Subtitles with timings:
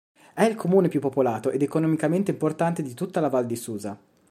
[0.33, 3.99] È il comune più popolato ed economicamente importante di tutta la Val di Susa.